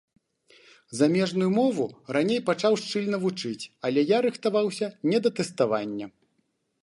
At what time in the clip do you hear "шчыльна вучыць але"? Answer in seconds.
2.83-3.99